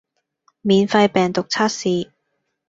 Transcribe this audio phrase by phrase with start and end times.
[0.61, 2.09] 免費病毒測試